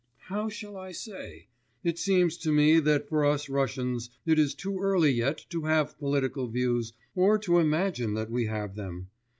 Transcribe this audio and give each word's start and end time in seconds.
'How 0.29 0.49
shall 0.49 0.77
I 0.77 0.93
say? 0.93 1.49
It 1.83 1.99
seems 1.99 2.35
to 2.37 2.51
me 2.51 2.79
that 2.79 3.07
for 3.07 3.23
us 3.23 3.49
Russians, 3.49 4.09
it 4.25 4.39
is 4.39 4.55
too 4.55 4.79
early 4.79 5.11
yet 5.11 5.45
to 5.51 5.65
have 5.65 5.99
political 5.99 6.47
views 6.47 6.93
or 7.13 7.37
to 7.37 7.59
imagine 7.59 8.15
that 8.15 8.31
we 8.31 8.47
have 8.47 8.73
them. 8.75 9.09